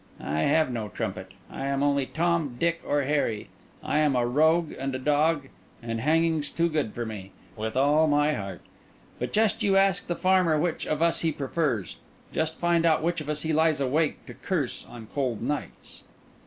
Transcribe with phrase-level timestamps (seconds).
[0.19, 3.49] I have no trumpet; I am only Tom, Dick, or Harry;
[3.83, 8.33] I am a rogue and a dog, and hanging's too good for me—with all my
[8.33, 8.61] heart;
[9.19, 11.97] but just you ask the farmer which of us he prefers,
[12.33, 16.01] just find out which of us he lies awake to curse on cold nights."